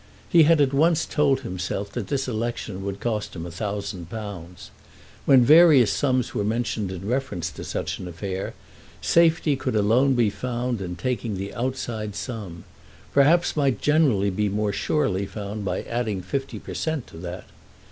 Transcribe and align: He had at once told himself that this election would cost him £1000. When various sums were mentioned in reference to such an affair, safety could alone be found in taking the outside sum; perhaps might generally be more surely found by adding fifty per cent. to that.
He 0.27 0.45
had 0.49 0.59
at 0.59 0.73
once 0.73 1.05
told 1.05 1.41
himself 1.41 1.91
that 1.91 2.07
this 2.07 2.27
election 2.27 2.83
would 2.83 2.99
cost 2.99 3.35
him 3.35 3.43
£1000. 3.45 4.69
When 5.25 5.45
various 5.45 5.91
sums 5.93 6.33
were 6.33 6.43
mentioned 6.43 6.91
in 6.91 7.05
reference 7.07 7.51
to 7.51 7.63
such 7.63 7.99
an 7.99 8.07
affair, 8.07 8.55
safety 8.99 9.55
could 9.55 9.75
alone 9.75 10.15
be 10.15 10.31
found 10.31 10.81
in 10.81 10.95
taking 10.95 11.37
the 11.37 11.53
outside 11.53 12.15
sum; 12.15 12.63
perhaps 13.13 13.55
might 13.55 13.79
generally 13.79 14.31
be 14.31 14.49
more 14.49 14.73
surely 14.73 15.27
found 15.27 15.63
by 15.63 15.83
adding 15.83 16.23
fifty 16.23 16.57
per 16.57 16.73
cent. 16.73 17.05
to 17.05 17.17
that. 17.17 17.45